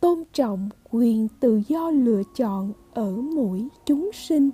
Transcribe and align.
tôn 0.00 0.24
trọng 0.32 0.68
quyền 0.90 1.28
tự 1.40 1.62
do 1.68 1.90
lựa 1.90 2.22
chọn 2.36 2.72
ở 2.94 3.10
mỗi 3.12 3.68
chúng 3.86 4.10
sinh. 4.12 4.50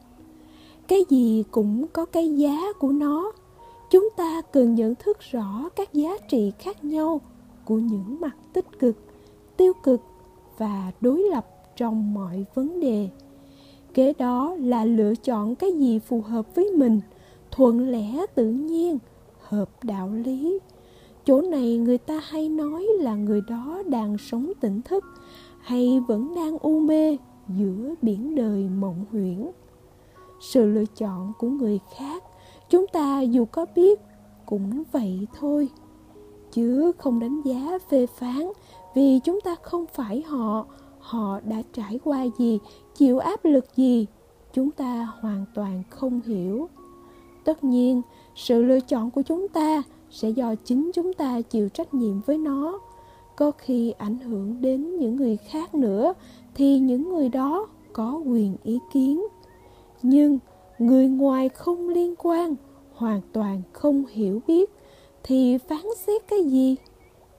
Cái 0.89 1.05
gì 1.09 1.45
cũng 1.51 1.87
có 1.93 2.05
cái 2.05 2.37
giá 2.37 2.73
của 2.79 2.93
nó. 2.93 3.33
Chúng 3.91 4.09
ta 4.17 4.43
cần 4.53 4.75
nhận 4.75 4.95
thức 4.95 5.19
rõ 5.21 5.69
các 5.77 5.95
giá 5.95 6.19
trị 6.29 6.53
khác 6.59 6.85
nhau 6.85 7.21
của 7.65 7.79
những 7.79 8.21
mặt 8.21 8.37
tích 8.53 8.79
cực, 8.79 8.97
tiêu 9.57 9.73
cực 9.83 10.01
và 10.59 10.93
đối 11.01 11.23
lập 11.23 11.47
trong 11.77 12.15
mọi 12.15 12.45
vấn 12.55 12.81
đề. 12.81 13.09
Kế 13.95 14.13
đó 14.13 14.57
là 14.59 14.85
lựa 14.85 15.15
chọn 15.15 15.55
cái 15.55 15.73
gì 15.73 15.99
phù 15.99 16.21
hợp 16.21 16.55
với 16.55 16.71
mình, 16.77 17.01
thuận 17.51 17.91
lẽ, 17.91 18.27
tự 18.35 18.47
nhiên, 18.47 18.99
hợp 19.41 19.85
đạo 19.85 20.11
lý 20.13 20.59
chỗ 21.27 21.41
này 21.41 21.77
người 21.77 21.99
ta 21.99 22.21
hay 22.25 22.49
nói 22.49 22.87
là 23.01 23.15
người 23.15 23.41
đó 23.41 23.83
đang 23.87 24.19
sống 24.19 24.53
tỉnh 24.61 24.83
thức 24.83 25.05
hay 25.61 26.01
vẫn 26.09 26.35
đang 26.35 26.59
u 26.59 26.81
mê 26.81 27.17
giữa 27.49 27.95
biển 28.03 28.35
đời 28.35 28.69
mộng 28.69 29.05
huyễn. 29.11 29.51
Sự 30.41 30.67
lựa 30.67 30.85
chọn 30.97 31.33
của 31.39 31.49
người 31.49 31.81
khác, 31.97 32.23
chúng 32.71 32.87
ta 32.87 33.21
dù 33.21 33.45
có 33.45 33.67
biết 33.75 34.01
cũng 34.47 34.83
vậy 34.93 35.27
thôi. 35.39 35.69
Chứ 36.53 36.93
không 36.99 37.21
đánh 37.21 37.43
giá 37.43 37.79
phê 37.89 38.07
phán 38.07 38.51
vì 38.95 39.21
chúng 39.25 39.41
ta 39.41 39.55
không 39.63 39.85
phải 39.93 40.23
họ 40.23 40.67
họ 40.99 41.41
đã 41.41 41.63
trải 41.73 41.99
qua 42.05 42.25
gì, 42.39 42.59
chịu 42.95 43.19
áp 43.19 43.45
lực 43.45 43.77
gì, 43.77 44.07
chúng 44.53 44.71
ta 44.71 45.09
hoàn 45.21 45.45
toàn 45.55 45.83
không 45.91 46.21
hiểu 46.21 46.69
tất 47.47 47.65
nhiên, 47.65 48.03
sự 48.35 48.63
lựa 48.63 48.81
chọn 48.81 49.11
của 49.11 49.23
chúng 49.23 49.49
ta 49.49 49.83
sẽ 50.11 50.31
do 50.31 50.55
chính 50.55 50.91
chúng 50.95 51.13
ta 51.13 51.41
chịu 51.41 51.69
trách 51.69 51.95
nhiệm 51.95 52.21
với 52.21 52.39
nó. 52.39 52.79
Có 53.37 53.51
khi 53.51 53.91
ảnh 53.91 54.19
hưởng 54.19 54.61
đến 54.61 54.97
những 54.97 55.17
người 55.17 55.37
khác 55.37 55.75
nữa 55.75 56.15
thì 56.55 56.79
những 56.79 57.09
người 57.09 57.29
đó 57.29 57.67
có 57.93 58.23
quyền 58.27 58.57
ý 58.63 58.79
kiến. 58.93 59.27
Nhưng 60.03 60.39
người 60.79 61.09
ngoài 61.09 61.49
không 61.49 61.89
liên 61.89 62.15
quan, 62.19 62.55
hoàn 62.95 63.21
toàn 63.33 63.63
không 63.73 64.05
hiểu 64.07 64.41
biết 64.47 64.71
thì 65.23 65.59
phán 65.59 65.85
xét 66.07 66.23
cái 66.29 66.45
gì 66.45 66.77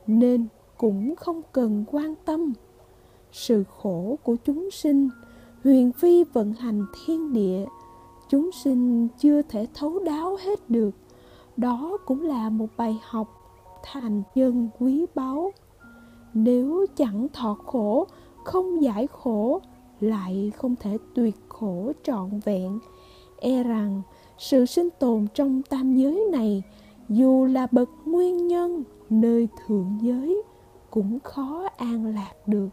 nên 0.07 0.47
cũng 0.77 1.15
không 1.15 1.41
cần 1.51 1.83
quan 1.87 2.13
tâm. 2.25 2.53
Sự 3.31 3.63
khổ 3.77 4.17
của 4.23 4.35
chúng 4.45 4.71
sinh, 4.71 5.09
huyền 5.63 5.91
phi 5.91 6.23
vận 6.23 6.53
hành 6.53 6.85
thiên 7.05 7.33
địa 7.33 7.65
chúng 8.29 8.51
sinh 8.51 9.07
chưa 9.19 9.41
thể 9.41 9.67
thấu 9.73 9.99
đáo 9.99 10.37
hết 10.45 10.69
được. 10.69 10.91
Đó 11.57 11.97
cũng 12.05 12.21
là 12.21 12.49
một 12.49 12.67
bài 12.77 12.99
học 13.03 13.27
thành 13.83 14.23
nhân 14.35 14.69
quý 14.79 15.05
báu. 15.15 15.51
Nếu 16.33 16.85
chẳng 16.95 17.27
thọ 17.33 17.57
khổ, 17.65 18.07
không 18.43 18.83
giải 18.83 19.07
khổ, 19.07 19.61
lại 19.99 20.51
không 20.57 20.75
thể 20.75 20.97
tuyệt 21.15 21.35
khổ 21.49 21.91
trọn 22.03 22.39
vẹn. 22.45 22.79
E 23.39 23.63
rằng, 23.63 24.01
sự 24.37 24.65
sinh 24.65 24.89
tồn 24.99 25.27
trong 25.33 25.61
tam 25.69 25.95
giới 25.95 26.25
này, 26.31 26.63
dù 27.09 27.45
là 27.45 27.67
bậc 27.71 27.89
nguyên 28.05 28.47
nhân 28.47 28.83
nơi 29.09 29.47
thượng 29.65 29.97
giới, 30.01 30.43
cũng 30.89 31.19
khó 31.19 31.67
an 31.77 32.05
lạc 32.05 32.33
được. 32.47 32.69